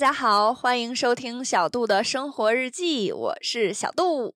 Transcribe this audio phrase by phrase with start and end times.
[0.00, 4.34] 大家好，欢迎收听小杜的生活日记，我是小杜。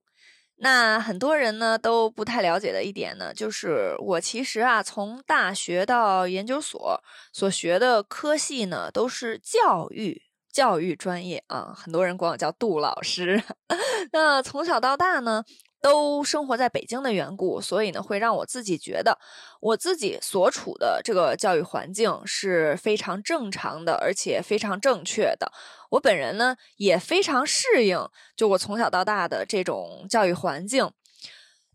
[0.56, 10.20] 那很多人呢都不太了解的一点呢，就是我其实啊，从大学到研究所所学的科系呢，都是教育
[10.52, 11.72] 教育专业啊。
[11.74, 13.42] 很多人管我叫杜老师。
[14.12, 15.42] 那从小到大呢，
[15.84, 19.18] 都生活在北京的缘故，所以呢，会让我自己觉得
[19.60, 25.52] 我自己所处的这个教育环境是非常正常的，而且非常正确的。
[25.90, 30.90] 我本人呢也非常适应，就我从小到大的这种教育环境。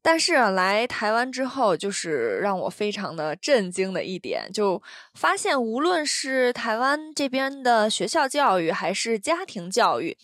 [0.02, 4.82] 但是来台湾之后，就是让我非常的震惊的一点，就
[5.14, 10.18] 发现无论是台湾这边的学校教育，还是家庭教育，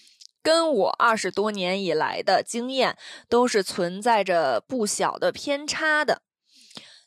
[0.45, 2.95] 跟我二十多年以来的经验，
[3.27, 6.21] 都是存在着不小的偏差的。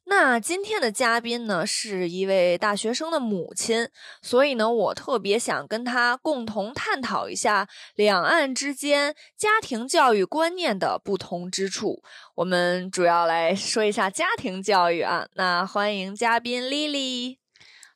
[0.06, 3.88] 那今天的嘉宾呢，是一位大学生的母亲，
[4.20, 12.02] 所以呢，我特别想跟她共同探讨一下两岸之间家庭教育观念的不同之处。
[12.34, 15.28] 我们主要来说一下家庭教育啊。
[15.34, 17.36] 那欢迎嘉宾 Lily。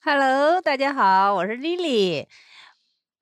[0.05, 2.27] Hello，大家好，我是 Lily。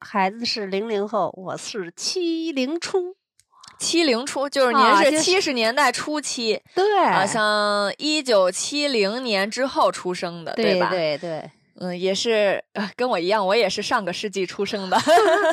[0.01, 3.17] 孩子是零零后，我是七零初。
[3.79, 10.91] 七零初就是您是七十年代初期，对，好像一九七零年之后出生的，对吧？
[10.91, 12.63] 对对，嗯，也是
[12.95, 14.99] 跟我一样，我也是上个世纪出生的，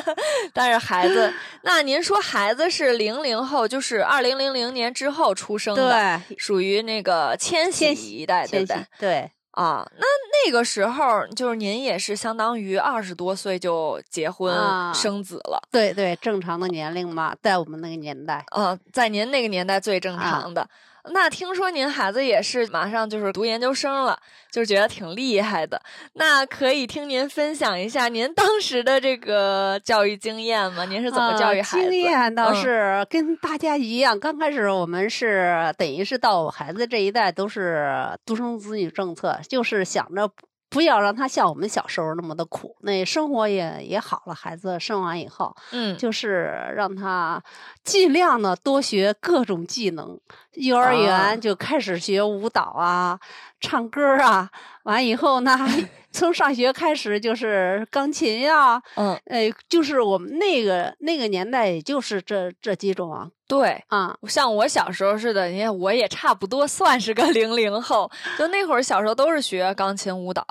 [0.52, 8.76] 但是孩子，那您说孩子是零零后，就是二零零零年之后出生的，属于那个千禧一代，对不对？
[8.98, 9.30] 对。
[9.58, 10.06] 啊，那
[10.46, 14.54] 那个时候就是您也是相当于二十多岁就结婚
[14.94, 20.68] 生子了，对对，正常的年龄嘛，在我们那个年代，呃，在您那个年代最正常的。
[21.12, 24.18] 那听说您孩子也是马上就是读研究生了，
[24.50, 25.80] 就觉得挺厉害的。
[26.14, 30.84] 那可以听您分享一下您当时的这个教育经验吗？
[30.84, 31.90] 您是怎么教育孩子？
[31.90, 37.92] 经验倒是跟大家一样，刚开始我们是等于是到孩子这一代都是
[38.24, 40.30] 独生子女政策，就是想着。
[40.70, 44.34] 不要让他像我们小时候那么的苦，那生活也也好了。
[44.34, 47.42] 孩子生完以后，嗯，就是让他
[47.84, 50.20] 尽量的多学各种技能。
[50.58, 53.18] 幼儿园就开始学舞蹈啊，
[53.60, 54.50] 唱歌啊。
[54.84, 55.58] 完以后呢，
[56.10, 63.28] 从上学开始就是钢琴呀，嗯，呃，就是我们那个那个年代，也就是这这几种啊。
[63.46, 70.44] 对啊，像我小时候似的，你看我也差不多算是个零零后，就那会儿小时候都是学钢琴、舞蹈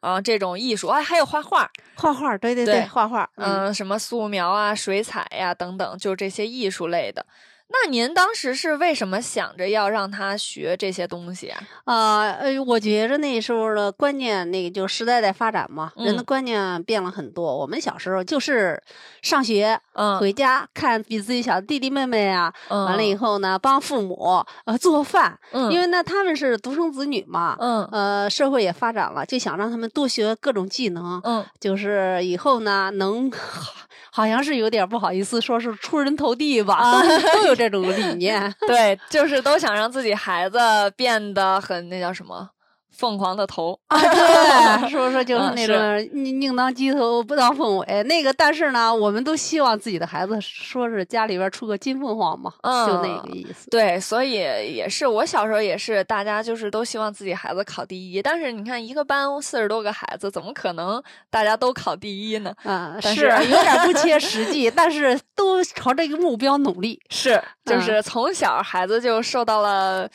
[0.00, 7.24] 啊，这种艺术，哎，还有画画，画画，对对对，画画，嗯，什么素描啊、水彩呀等等，就这些艺术类的。
[7.72, 11.60] 那您当时是为什么想着要让他学这些东西啊？
[11.84, 17.56] 啊，呃，我觉着那时候的观念，那个就时代在发展嘛，人的观念变了很多。
[17.56, 18.80] 我们小时候就是
[19.22, 33.32] 上学，嗯，回家看比自己小的弟弟妹妹啊，完了以后呢，帮父母呃做饭，嗯，因为呢他们是独生子女嘛，嗯，呃，社会也发展了，就想让他们多学各种技能，嗯，就是以后呢能。
[34.10, 38.52] 好像是有点不好意思，说是出人头地吧，都 都有这种理念。
[38.66, 40.58] 对，就是都想让自己孩子
[40.96, 42.50] 变得很那叫什么。
[42.92, 48.02] 凤凰的头啊，对，是不是就是那种宁宁当鸡头不当凤尾？
[48.04, 52.52] 那个，但是呢，我们都希望自己的孩子说是家里边出个金凤凰嘛，
[52.86, 53.70] 就那个意思。
[53.70, 58.20] 对，所以也是我小时候也是，大家就是都希望自己孩子考第一。
[58.20, 62.54] 但是你看，一个班四十多个孩子，怎么可能大家都考第一呢？
[62.64, 67.00] 嗯，是有点不切 实际，但是都朝这个目标努力。
[67.08, 70.08] 是，就是从小孩子就受到了。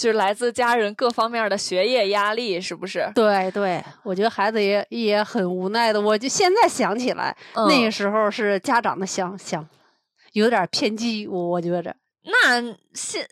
[0.00, 3.12] 就是来自家人各方面的学业压力，是不是？
[3.14, 6.00] 对对，我觉得孩子也也很无奈的。
[6.00, 7.36] 我就现在想起来，
[7.68, 9.68] 那个时候是家长的想想
[10.32, 11.94] 有点偏激，我我觉着。
[12.22, 12.62] 那
[12.94, 13.28] 现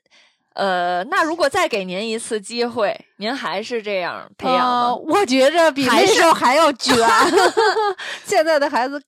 [0.53, 4.95] 呃，那如果再给您一次机会，您还是这样培养吗？
[4.95, 6.95] 我觉着比那时候还要卷。
[8.27, 9.03] 现在的孩子。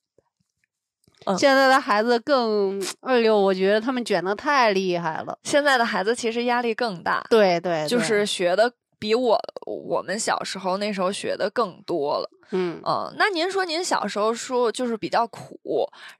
[1.37, 5.37] 现在的孩子更，哎呦，我觉得他们卷的太厉害了。
[5.43, 8.71] 现在的孩子其实压力更大，对对，就是学的
[9.01, 12.29] 比我我们小时候那时候学的更多了。
[12.53, 15.57] 嗯嗯，那您说您小时候说就是比较苦，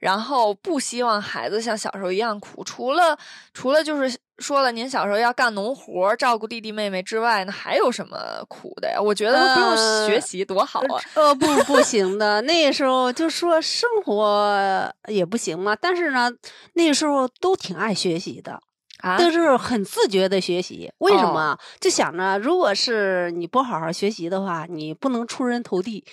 [0.00, 3.16] 然后不希望孩子像小时候一样苦，除了
[3.52, 8.98] 除了就是说了您小时候要干农活、照顾弟弟妹妹之外，那还有什么苦的呀？
[8.98, 9.76] 我觉得不用
[10.08, 11.02] 学习多好啊。
[11.14, 15.76] 呃，不不行的，那时候就说生活也不行嘛。
[15.76, 16.32] 但是呢，
[16.72, 18.58] 那时候都挺爱学习的
[19.02, 20.90] 啊，都是很自觉的学习。
[20.98, 21.58] 为什么？
[21.80, 26.04] 就想着，如果是你不好好学习的话，你不能出人头地。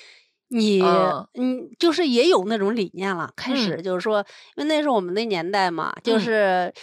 [0.52, 3.32] 你嗯嗯，就是也有那种理念了。
[3.36, 4.26] 开始就是说，
[4.56, 6.74] 因为那是我们那年代嘛，就嗯是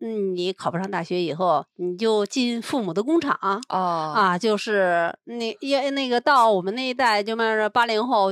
[0.00, 3.34] 嗯，你考不上大学以后，你就进父母的工厂
[3.70, 8.30] 哦啊，就是那也那个到我们那一代，就慢慢八零后。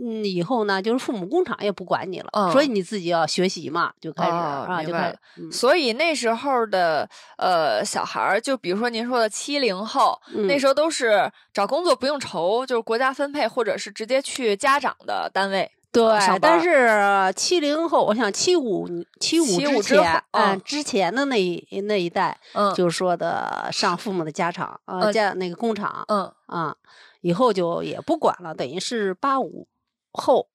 [0.00, 10.60] 嗯，以后呢，就是父母工厂也不管你了，嗯所以你自己要学习嘛，就开始、哦啊，就开始所以那时候的呃小孩儿，就比如说您说的七零后，那嗯。
[10.60, 15.70] 时候都是找工作不用愁，就是国家分配，或者是直接去家长的单位。
[15.90, 16.04] 对
[16.40, 18.86] 但是七零后，我想七五
[19.20, 26.30] 七五75之前，嗯嗯，之前的那一那一代，嗯，就是说的上父母的家厂，呃，呃家那个工厂嗯。
[26.46, 26.74] 啊，
[27.22, 29.66] 以后就也不管了，等于是八五
[30.12, 30.48] 后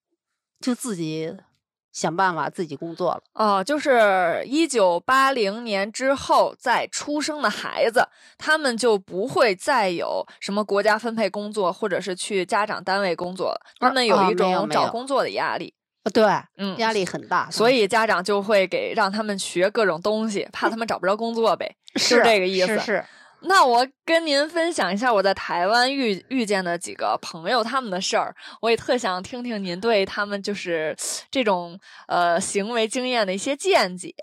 [0.60, 1.36] 就自己
[1.92, 3.22] 想办法自己工作了。
[3.34, 8.08] 哦，就是一九八零年之后再出生的孩子，
[8.38, 15.74] 他们就不会再有什么国家分配工作，或者是去家长单位工作了，他们有啊一种找工作的压力。
[16.04, 16.26] 呃对，
[16.58, 22.68] 嗯，压力很大，所以家长就会给让他们学各种东西，怕他们找不着工作呗，是这个意思。
[22.68, 23.06] 是是，
[23.45, 30.95] 那我跟您分享一下我在台湾遇遇见的几个朋友他们的事儿，我也特想听听您对他们就是
[31.30, 34.13] 这种呃行为经验的一些见解。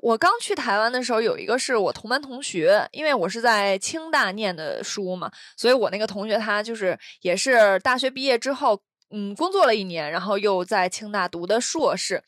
[0.00, 8.78] 我刚去台湾的时候，有一个是我同班同学，因为我是在清大念的书嘛，所以我那个同学他就是也是大学毕业之后，
[9.10, 12.22] 嗯，工作了一年，然后又在清大读的硕士。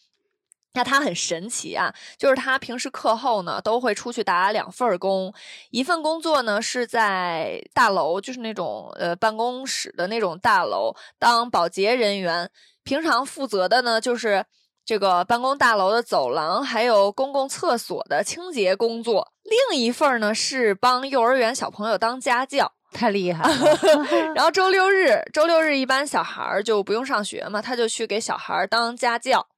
[0.76, 5.32] 那他很神奇啊，就是他平时课后呢都会出去打两份工，
[5.70, 12.50] 一份工作呢是在大楼，就是那种呃办公室的那种大楼当保洁人员，
[12.84, 14.44] 平常负责的呢就是
[14.84, 19.32] 这个办公大楼的走廊还有公共厕所的清洁工作。
[19.70, 23.78] 另一份呢是帮幼儿园小朋友当家教， 太厉害了。
[24.36, 29.48] 然后周六日，周六日一般小孩儿就不用上学嘛，他就去给小孩儿当家教。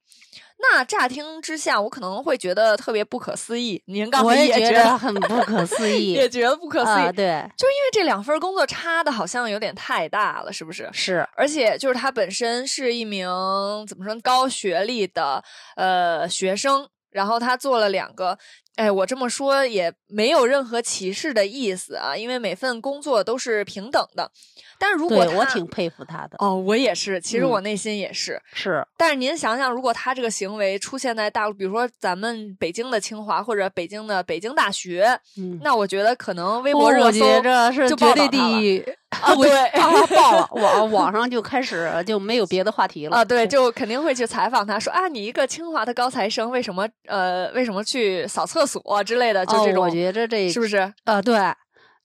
[0.61, 3.81] 那乍听之下，我可能会觉得特别不可思议。
[3.85, 10.89] 您刚我才觉也觉得很不可思 议，也觉得不可思议，啊，对，就是因为这两份工作差的好像有点太大了，是不是？
[10.91, 13.27] 是而且就是他本身是一名
[13.87, 15.41] 怎么说高学历的
[15.77, 18.37] 呃学生，然后他做了两个，
[18.75, 24.31] 哎，我这么说也没有任何歧视的意思啊，因为每份工作都是平等的。
[24.81, 28.41] 但是如果我挺佩服他的，哦，我也是，其实嗯我内心也是。
[28.53, 35.59] 是但是您想想，如果他这个行为出现在大陆，比如说咱们北京的清华或者北京的北京大学，嗯。
[35.61, 38.79] 那我觉得可能微哦博热搜我觉着是就绝对第一
[39.09, 50.93] 啊， 我对啊爆了， 网网上就开始就没有别的话题了啊，对，就肯定会去采访他，说啊，你一个清华的高材生，为什么呃，为什么去扫厕所之类的，就这种，哦我觉着这是不是？
[51.05, 51.35] 呃对，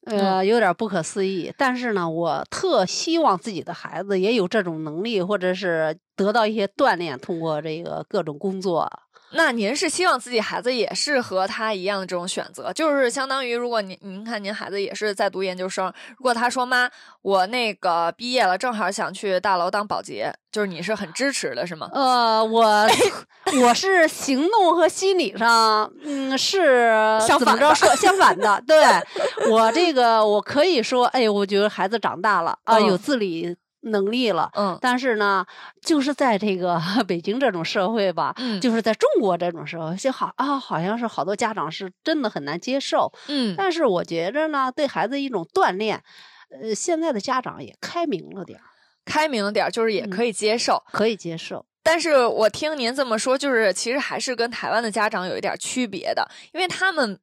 [0.07, 1.53] 嗯呃有点不可思议。
[1.57, 8.91] 但是呢，我特希望自己的孩子也有这种能力，或者是得到一些锻炼，通过这个各种工作。
[9.35, 16.89] 那您是希望自己孩子也是和他一样的这种选择，就是相当于如果您您看您孩子也是在读研究生，如果他说妈，
[17.23, 21.91] 我那个毕业了，正好想去大楼当保洁，就是你是很支持的，是吗？
[21.93, 22.89] 呃，我
[23.61, 26.89] 我是行动和心理上，嗯，是
[27.21, 28.63] 相反的怎么着说相反的。
[28.67, 28.85] 对
[29.51, 34.51] 我这个，我可以说，哎，我觉得孩子长大了 啊，有嗯自理能力了。
[34.55, 35.45] 嗯但是呢，
[35.83, 43.13] 就是在这个 北京这种社会吧，嗯就是在中国这种社会，就好啊，好像是好多家长是真的很难接受。
[43.29, 46.03] 嗯但是我觉着呢，对孩子一种锻炼，
[46.51, 48.65] 呃，现在的家长也开明了点儿，
[49.05, 50.83] 开明点儿，就是也嗯可以接受。
[50.93, 51.65] 可以接受。
[51.83, 57.19] 但是我听您这么说，就是其实还是跟台湾的家长有一点区别的，因为他们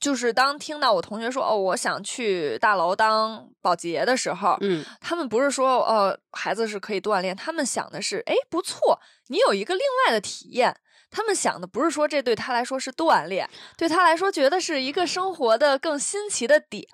[0.00, 8.98] 就是当听到我同学说哦，我想去大楼当保洁的时候，嗯，他们不是说呃孩子是可以锻炼，他们想的是哎不错，
[9.28, 10.76] 你有一个另外的体验。
[11.10, 16.88] 他们想的不是说这对他来说是锻炼，对他来说觉得是一个生活的更新奇的点，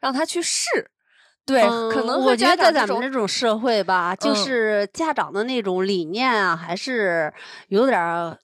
[0.00, 0.90] 让他去试。
[1.44, 7.30] 对，可能嗯我觉得在咱们这种社会吧，就嗯是家长的那种理念啊，还是
[7.68, 8.38] 有点儿，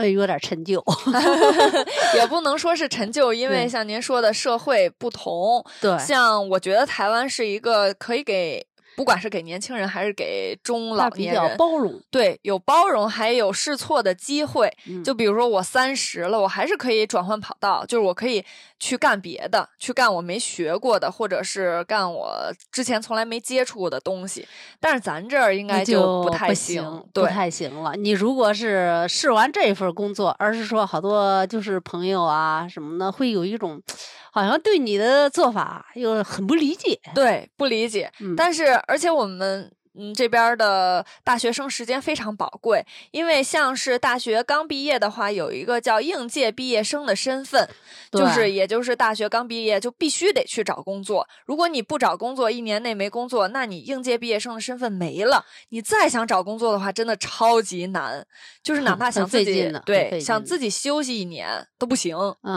[0.00, 0.82] 呃，有点儿陈旧。
[2.16, 8.66] 也不能说是陈旧，因为像您说的社会不同，对，像我觉得台湾是一个可以给，
[8.96, 12.00] 不管是给年轻人还是给中老他比较年人，包容。
[12.10, 14.72] 对，有包容，还有试错的机会。
[14.86, 18.44] 嗯就比如说我三十了，我还是可以转换跑道，就是我可以
[18.80, 24.48] 去干别的，去干我没学过的，或者是干我之前从来没接触过的东西。
[24.80, 27.94] 但是咱这儿应该就不太行，对不，太行了。
[27.94, 33.80] 你如果是试完这份工作，而是说好多就是朋友啊什么的，会有一种
[34.32, 36.98] 好像对你的做法又很不理解。
[37.14, 38.10] 对，不理解。
[38.20, 47.68] 嗯，但是，而且我们嗯这边的大学生时间非常宝贵，因为像是大学刚毕业的话，有一个叫应届毕业生的身份，
[48.10, 51.28] 就是也就是大学刚毕业就必须得去找工作。
[51.44, 55.44] 如果你不找工作，一年内没工作，那你应届毕业生的身份没了。
[55.68, 58.24] 你再想找工作的话，真的超级难，
[58.62, 62.16] 就是哪 怕想自己对想自己休息一年都不行，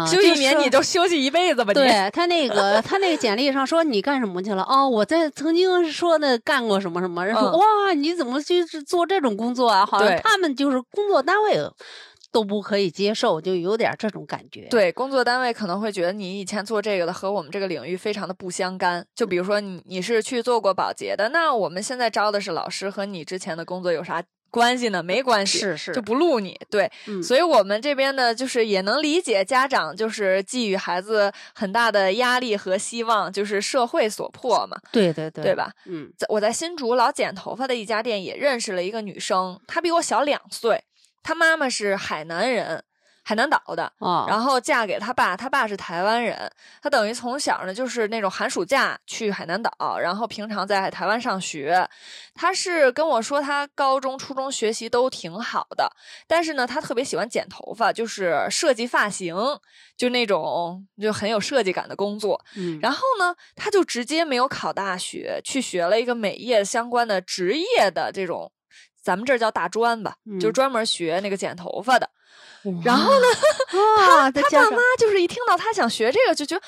[0.09, 1.73] 休息一年你就休息一辈子吧。
[1.73, 4.63] 对 他那个他那个简历上说你干什么去了？
[4.63, 9.86] 哦，我在曾经说的干过什么什么，哇，你怎么去做这种工作啊？
[9.86, 11.60] 好像他们就是工作单位。
[12.34, 14.68] 都不可以接受，就有点这种感觉。
[14.70, 19.06] 对，工作单位可能会觉得你以前做这个的和我们这个领域非常的不相干。
[19.16, 25.04] 就比如说你你是去做过保洁的，那我们现在招的是老师，和你之前的工作有啥关系呢？
[25.04, 26.60] 没关系，是是，就不录你。
[26.72, 34.75] 对，所以我们这边呢，就是也能理解家长就是寄予孩子很大的压力和希望，就是社会所迫嘛。
[34.92, 35.72] 对对对，对吧？
[35.86, 40.84] 嗯，我在新竹老剪头发的一家店也认识了一个女生，她比我小两岁。
[41.24, 42.84] 他妈妈是海南人，
[43.24, 43.92] 海南岛的，
[44.27, 46.51] 然后嫁给他爸，他爸是台湾人。
[46.82, 51.88] 他等于从小呢就是那种寒暑假去海南岛，然后平常在台湾上学。
[52.36, 55.89] 他是跟我说，他高中、初中学习都挺好的，
[56.27, 59.34] 但是呢，他特别喜欢剪头发，就是设计发型，
[59.96, 62.44] 就那种就很有设计感的工作。
[62.58, 68.51] 嗯，然后呢，他就直接没有考大学，去学了一个美业相关的职业的这种。
[69.03, 72.10] 咱们这儿叫大专吧，就专门学那个剪头发的。
[72.83, 73.25] 然后呢，
[74.31, 76.63] 他他爸妈就是一听到他想学这个，就觉得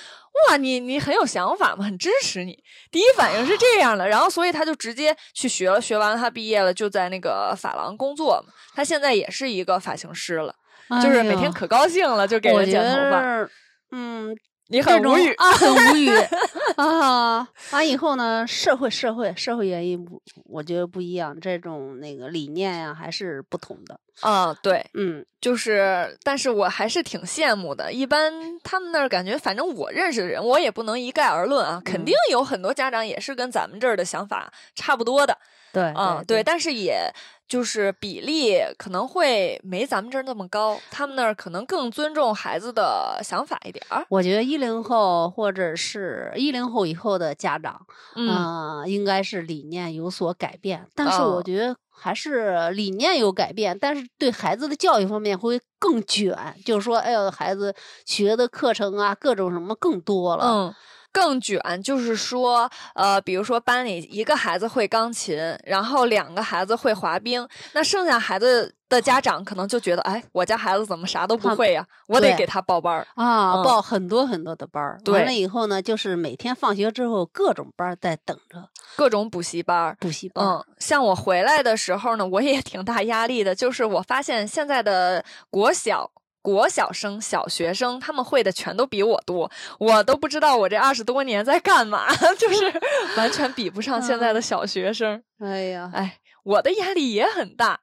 [0.50, 2.62] 哇，你你很有想法嘛，很支持你。
[2.92, 8.54] 第一反应是这样的，然后所以他就直接去学了，学完了他毕业了，就在那个发廊工作嘛。
[8.75, 10.54] 他现在也是一个发型师了，
[11.01, 13.50] 就是每天可高兴了，就给人剪头发。
[13.92, 14.36] 嗯。
[14.68, 16.10] 你很无语啊，很无语
[16.78, 17.48] 啊！
[17.72, 24.00] 完以后呢，社会社会社会原因不，我觉得不一样，这种那个理念呀还是不同的。
[24.22, 27.92] 啊，对，嗯，就是，但是我还是挺羡慕的。
[27.92, 35.38] 一般他们那儿感觉，反正我认识的人，我也不能一概而论啊，肯定有很多家长也是跟咱们这儿的想法差不多的。
[35.74, 37.12] 对，嗯，对，但是也。
[37.48, 44.04] 就是比例可能会没咱们这儿那么高，他们那儿可能更尊重孩子的想法一点儿。
[44.10, 50.88] 我觉得一零后或者是一零后以后的家长，嗯，应该是理念有所改变。
[50.96, 56.36] 但是我觉得还是理念有改变，但是对孩子的教育方面会更卷。
[56.66, 57.74] 就是说，哎呦，孩子
[58.06, 60.46] 学的课程啊，各种什么更多了。
[60.46, 60.75] 嗯。
[61.16, 71.88] 更卷，就是说，呃，比如说班里一个孩子会钢琴，然后两个孩子会滑冰，那剩下孩子的家长可能就觉得，哎，我家孩子怎么啥都不会呀？
[72.08, 75.00] 我得给他报班儿啊，报很多很多的班儿。
[75.06, 78.68] 完了以后呢，就是每天放学之后各种班在等着，
[78.98, 79.96] 各种补习班。
[80.02, 80.46] 补习班。
[80.46, 86.12] 嗯，像我回来的时候呢，我也挺大压力的，就是我发现现在的国小。
[86.46, 89.50] 国小生、小学生，他们会的全都比我多，
[89.80, 92.06] 我都不知道我这二十多年在干嘛，
[92.38, 92.72] 就是
[93.18, 95.24] 完全比不上现在的小学生。
[95.40, 97.80] 哎呀，哎，我的压力也很大。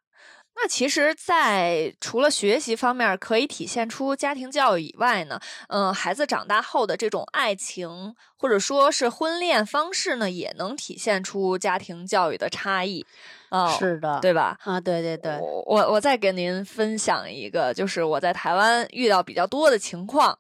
[0.62, 13.04] 那其实，在除了学习方面可以体现出家庭教育以外呢，嗯，孩子长大后的这种爱情或者说是婚恋方式呢，也能体现出家庭教育的差异。
[13.50, 14.56] 哦，是的，对吧？
[14.62, 15.36] 啊，对对对。
[15.40, 20.38] 我我再给您分享一个，就是我在台湾遇到比较多的情况。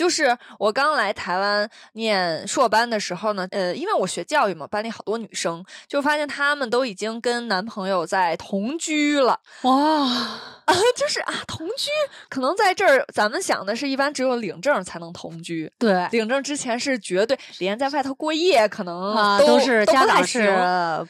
[0.00, 9.38] 就是我刚来台湾念硕班的时候呢，呃，因为我学教育嘛，班里好多女生，就发现她们都已经跟男朋友在同居了。
[9.60, 11.90] 哇，啊，就是啊，同居
[12.30, 15.70] 可能在这儿，咱们想的是一般只有领证才能同居。
[15.78, 20.50] 对，领证之前是绝对连在外头过夜可能都是家长是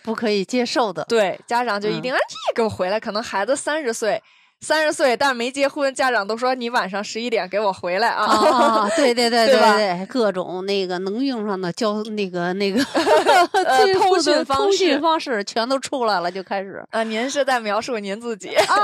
[0.02, 1.04] 不可以接受的。
[1.04, 2.18] 对，家长就一定啊，
[2.49, 4.20] 这个回来，可能孩子三十岁。
[4.62, 8.25] 三十岁，但是没结婚，家长都说你晚上十一点给我回来啊！
[8.29, 12.85] 啊，对对对对对，各种那个能用上的交那个那个
[13.99, 17.02] 通讯方通讯方式全都出来了，就开始啊！
[17.02, 18.76] 您是在描述您自己啊？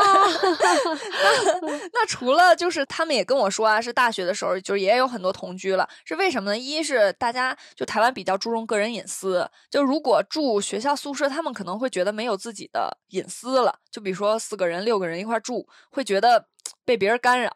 [1.93, 6.59] 那除了就是他们也跟我说啊，是大学的时候就也有很多同居了，是为什么呢？
[6.59, 13.75] 一是大家就台湾比较注重个人隐私，就如果住学校宿舍，他们可能会觉得没有自己的隐私了。
[13.91, 15.66] 就比如说四个人、六个人一块住。
[15.91, 16.47] 会觉得
[16.85, 17.51] 被别人干扰，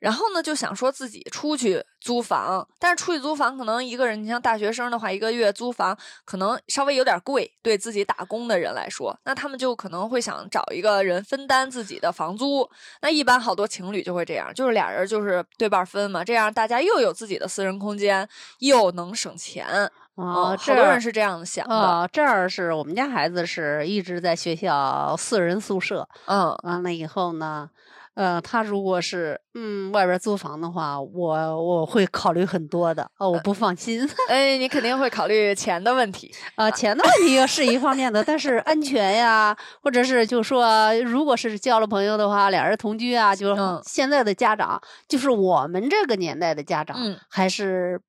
[0.00, 12.68] 然后呢就想说自己出去租房，但是出去租房可能一个人，你像大学生的话，一个月租房可能稍微有点贵，对自己打工的人来说，那他们就可能会想找一个人分担自己的房租。
[13.02, 19.90] 那一般好多情侣就会这样，就是俩人就是对半分嘛，这样大家又有自己的私人空间，又能省钱。
[20.16, 21.74] 啊，好多人是这样想的。
[21.74, 27.68] 啊，这儿是我们家孩子是一直在学校四人宿舍，嗯，完了以后呢，
[28.14, 34.08] 呃，他如果是嗯外边租房的话，我我会考虑很多的，哦，我不放心。
[34.28, 36.34] 哎，你肯定会考虑钱的问题。
[36.56, 43.54] 啊，钱的问题是一方面的，但是安全呀，或者是就说，如果是交了朋友的话，俩人同居啊，就
[43.84, 48.00] 现在的家长，就是我们这个年代的家长，嗯还是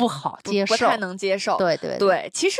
[0.00, 1.56] 不好接受，不太能接受。
[1.58, 2.58] 对对对，其实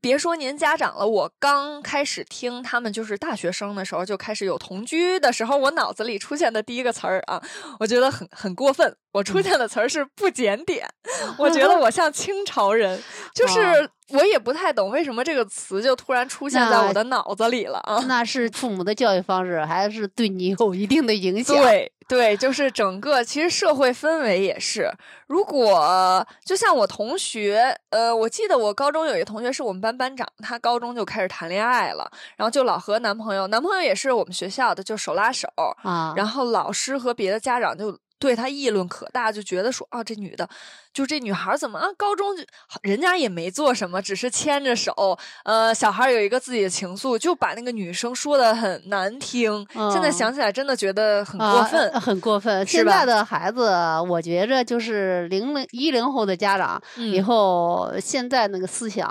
[0.00, 7.42] 别说您家长了，我刚开始听他们就是大学生的时候就开始有同居的时候，我脑子里出现的第一个词儿啊，
[7.78, 8.96] 我觉得很很过分。
[9.12, 10.88] 我出现的词儿是不检点，
[11.38, 13.02] 我觉得我像清朝人，
[13.34, 18.02] 就是啊我也不太懂为什么这个词就突然出现在我的脑子里了啊。
[18.08, 21.56] 那是父母的教育方式，还是对你有一定的影响？
[21.56, 24.90] 对对，就是整个其实社会氛围也是。
[25.28, 35.48] 如果就像我同学，呃，我记得我高中有一个同学是我们班班长，他高中就开始谈恋爱了，然后就老和男朋友，男朋友也是我们学校的，就手拉手，
[35.84, 37.96] 啊，然后老师和别的家长就。
[38.20, 40.48] 对他议论可大，就觉得说啊，这女的，
[40.92, 42.44] 就这女孩怎么啊，高中就
[42.82, 49.66] 人家也没做什么，只是牵着手，呃，小孩有一个自己的情愫，就把那个女生说的很难听。
[49.90, 51.88] 现在嗯想起来，真的觉得很过啊分。
[51.90, 52.66] 呃很过分。
[52.66, 53.70] 是吧现在的孩子，
[54.08, 59.08] 我觉着就是零零一零后的家长，以嗯后现在那个思想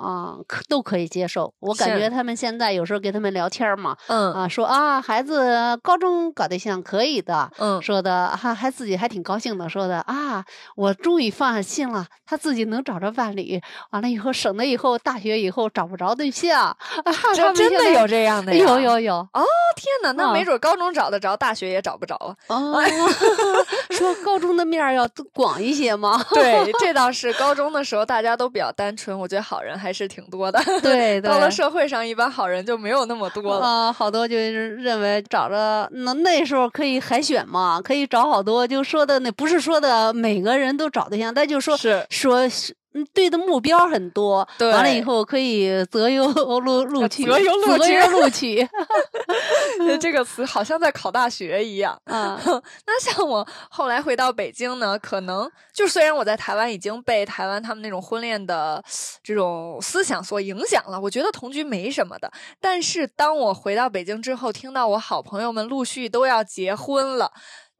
[0.00, 1.52] 啊，可都可以接受。
[1.60, 10.44] 我感觉他们现在有时候跟他们聊天嘛，嗯啊，说啊，孩子高中搞对象可以的，嗯，说的还还自己还挺高兴的，说的啊，
[10.76, 16.76] 我终于放下心了，他自己能找着伴侣，完了以后省得以后大学以后找不着对象，啊，
[17.12, 18.64] 他真的有这样的呀？
[18.64, 19.28] 有有有
[19.76, 22.36] 天哪，那啊没准高中找得着，大学也找不着啊。
[22.48, 22.82] 哦，
[23.90, 26.22] 说高中的面要广一些吗？
[26.34, 27.30] 对，这倒是。
[27.40, 30.60] 高中的时候大家都比较单纯，我觉得好人还是挺多的。
[30.82, 33.66] 对 对，到了社会上，一般好人就没有那么多了。
[33.66, 46.26] 啊，好多就是认为找着那那时候可以海选嘛，可以找好多，就说的那不是说的每个人都找对象，但就说是说是嗯对的目标很多，对完了以后可以择优
[46.60, 48.68] 录录取，择优录取择优录取
[50.00, 51.96] 这个词好像在考大学一样。
[52.04, 52.40] 啊，
[52.86, 58.82] 那像我后来回到北京呢，可能就虽然我在台湾已经被台湾他们那种婚恋的
[59.22, 62.30] 这种思想所影响了，我觉得同居没什么的。
[62.60, 67.30] 但是当我回到北京之后，听到我好朋友们陆续都要结婚了，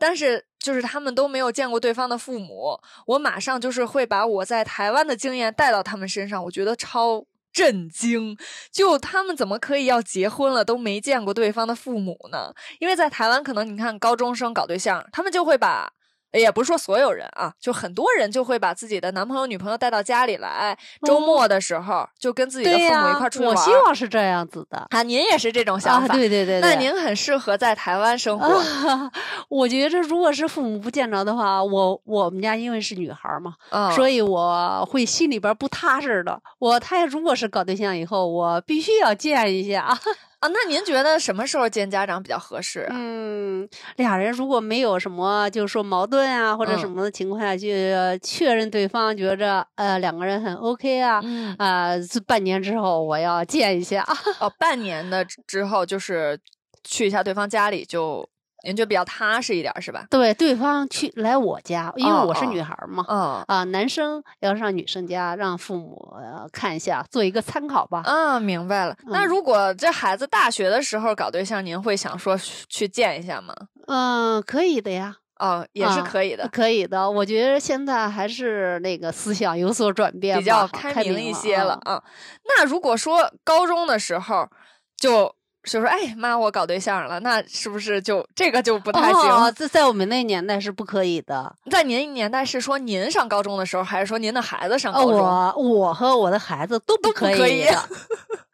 [0.01, 7.25] 但是就是他们都没有见过对方的父母，我马上就是会把我在台湾的经验带到他们身上，我觉得超。
[7.53, 8.39] 震惊！
[8.71, 12.55] 就他们怎么可以要结婚了都没见过对方的父母呢？
[12.79, 15.93] 因为在台湾，可能你看高中生搞对象，他们就会把，
[16.33, 23.63] 也不是说所有人啊，就很多人就会把自己的男朋友、女朋友带到家里来，周哦末的时候就跟自己的父母一块儿出去玩我。
[23.63, 26.15] 希望是这样子的啊，您也是这种想啊，法？
[26.15, 28.47] 对对对对，那您很适合在台湾生活。
[28.47, 29.11] 啊，
[29.49, 36.41] 我觉着如果是父母不见着的话，我我们家因为是女孩儿嘛，嗯，所以我会心里边儿不踏实的。
[36.59, 39.99] 我他如果是搞对象以后，我必须要见一下。
[40.41, 42.95] 啊，那您觉得什么时候见家长比较合适啊？
[42.97, 51.21] 嗯，俩人如果没有什么就是说矛盾啊或者什嗯么的情况下，去确认对方觉着呃两个人很 OK 啊。
[51.23, 54.03] 嗯，啊、这半年之后我要见一下。
[54.41, 56.41] 哦，半年的之之后就是
[56.83, 58.27] 去一下对方家里就，
[58.65, 60.07] 您就比较踏实一点儿是吧？
[60.11, 63.05] 对，对方去来我家，因为哦我是哦女孩儿嘛。
[63.09, 68.03] 嗯啊，男生要上女生家，让父母、呃、看一下，做一个参考吧。
[68.05, 68.97] 嗯，明白了。
[69.07, 72.37] 那嗯如果这孩子大学的时候搞对象，您会想说
[72.69, 73.55] 去见一下吗？
[73.87, 77.11] 嗯，可以的呀，哦，也是啊可以的，可以的。
[77.11, 81.95] 我觉得现在还是那个思想有所转变，比较开开明一些了啊。
[81.95, 82.03] 啊。
[82.45, 84.49] 那如果说高中的时候
[84.97, 89.31] 就就说，哎妈，我搞对象了，那是不是就这个就不太行？
[89.31, 91.55] 哦，在在我们那年代是不可以的。
[91.71, 95.21] 在您年代是说您上高中的时候，还是说您的孩子上呃，高中？
[95.21, 97.65] 我我和我的孩子都不不可以以。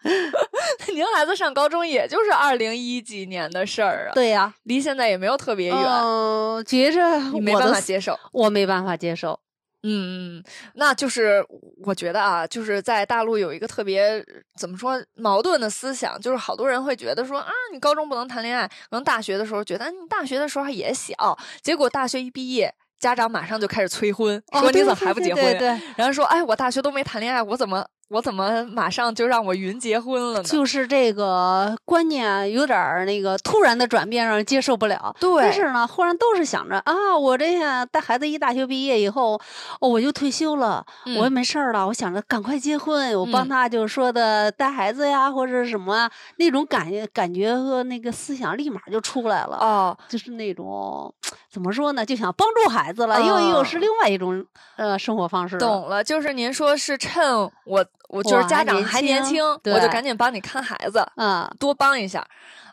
[0.95, 8.19] 您孩子上高中也就是二零一几年的事儿啊，对呀，离现在也没有特别远，嗯，觉着我的思办法接受。
[8.33, 9.39] 我没办法接受。
[9.83, 11.45] 嗯，嗯，那就是
[11.85, 14.25] 我觉得啊，就是在大陆有一个特别
[14.59, 25.53] 怎么说矛盾的思想，就是好多人会觉得说啊，你高中不能谈恋爱，可能大学的时候觉得啊你大学的时候还也小，结果大学一毕业，家长马上就开始催婚，哦说你怎么还不结婚对？
[25.53, 25.81] 对对。
[25.97, 30.43] 然后说，哎，我大学都没谈恋爱，我怎么我怎么马上就让我云结婚了呢？
[30.45, 35.15] 就是这个观念有点儿那个突然的转变，让人接受不了。
[35.19, 39.41] 对但是呢，忽然都是想着啊，我这下带孩子一大学毕业以后，
[39.81, 49.57] 哦，我就退休了，嗯我也没事儿了，我想着赶快结婚，我帮嗯他就是说的带孩子呀，或者是什么啊，那种感觉感觉和那个思想立马就出来了。
[49.57, 51.13] 哦，就是那种
[51.57, 54.45] 怎么说呢，就想帮助孩子了，又哦又是另外一种
[54.77, 55.57] 呃生活方式。
[55.57, 62.23] 懂了，就是您说是趁我我就是家长还年轻年轻，我就赶紧帮你看孩子，嗯，多帮一下。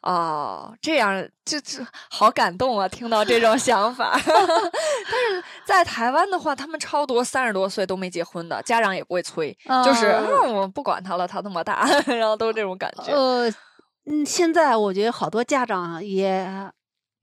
[0.02, 2.86] 哦，这样这这好感动啊！
[2.90, 10.08] 听到这种想法， 但是在台湾的话，他们超多三十多岁都没结婚的，家长也不会催，就是
[10.46, 13.50] 我不管他了，他那么大， 然后都是这种感觉，呃，
[14.06, 16.46] 嗯，现在我觉得好多家长也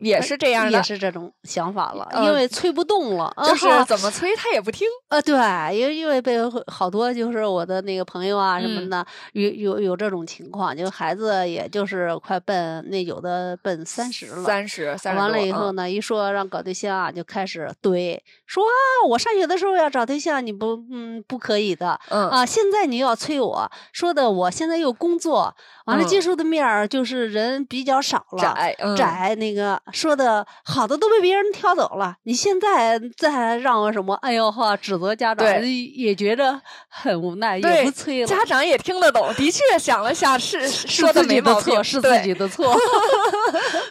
[0.00, 4.86] 也是这样的也，是这种想法了，呃因为催不动了，就是啊怎么催他也不听。
[5.08, 5.34] 呃，对，
[5.76, 6.36] 因为因为被
[6.66, 14.44] 好多就是我的那个朋友啊什么嗯的，有有有这种情况，就孩子也就是快奔那有的奔三十了。
[14.44, 25.54] 三十，三十完了以后呢，一说让搞对象啊，就开始怼，说啊，我上学的时候要找对象，你不嗯不可以的嗯啊，现在你又要催我说的，我现在又工作，
[25.86, 35.46] 完了嗯接触的面儿就是人比较少了，窄嗯窄那个说的好的都被别人挑走了，你现在再让我什么，哎呦呵，指责家长
[35.94, 38.26] 也觉得很无奈，也不催了。
[38.26, 42.74] 家长也听得懂，的确想了下，是是说的自己没毛病，错，是自己的错。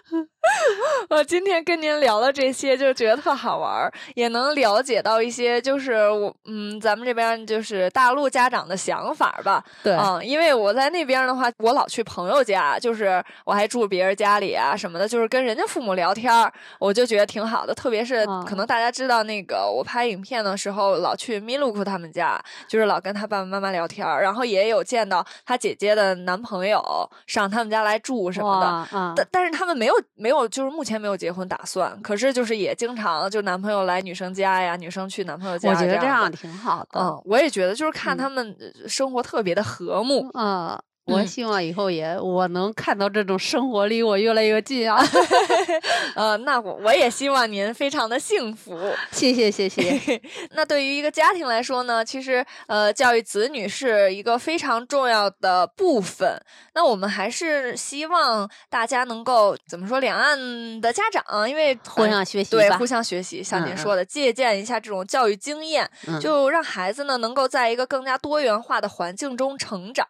[1.09, 9.63] 我今天跟您聊了这些，就觉得特好玩儿，也能了解到一些，就是我嗯，咱们这边就是大陆家长的想法吧。
[9.83, 17.73] 对嗯，因为我在那边的话，我老去朋友家，就是我还住别人家里啊什么的，就是跟人家父母聊天儿，我就觉得挺好的。
[17.73, 26.81] 特别是嗯可能大家知道那个我拍影片的时候，老去米露库他们家，就是老跟他爸爸妈妈聊天儿，然后也有见到他姐姐的男朋友
[27.27, 29.13] 上他们家来住什么的。
[29.15, 31.99] 但但是他们没有没有，就是目前没有结婚打算。
[32.01, 35.69] 可是就是也经常就男朋友来女生家呀，女生去男朋友家。
[35.69, 36.99] 我觉得这这样挺好的。
[36.99, 40.29] 嗯，我也觉得就是看嗯他们呃生活特别的和睦。
[40.33, 45.03] 嗯，我嗯希望以后也我能看到这种生活离我越来越近啊！
[46.15, 48.77] 呃，那我我也希望您非常的幸福。
[49.11, 49.99] 谢谢谢谢。
[50.55, 56.39] 那对于一个家庭来说呢，其实呃，教育子女是一个非常重要的部分。
[56.73, 60.37] 那我们还是希望大家能够怎么说，两岸
[60.81, 70.07] 的家长，因为互相学习吧对互相学习，像您说的，借鉴一下这种教育经验，嗯就让孩子呢能够在一个更加多元化的环境中成长。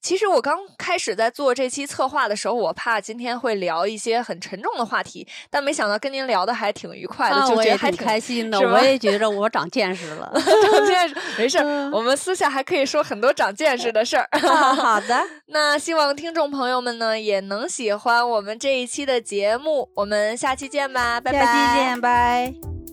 [0.00, 10.30] 其实我刚开始在做这期策划的时候，我怕今天会聊一些很沉重的话题，但没想到跟您聊的还挺愉快的，啊，就觉得还挺开心的，我也觉着我长见识了。
[10.34, 11.58] 长见识，没事
[11.92, 14.28] 我们私下还可以说很多长见识的事儿。
[14.30, 21.40] 啊，好的， 那希望听众朋友们呢也能喜欢我们这一期的节目，我们下期见吧，拜拜。
[21.40, 22.83] 下期见，拜。